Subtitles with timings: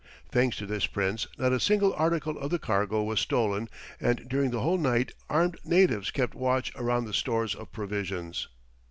[0.31, 3.69] Thanks to this prince, not a single article of the cargo was stolen,
[3.99, 8.47] and during the whole night armed natives kept watch around the stores of provisions.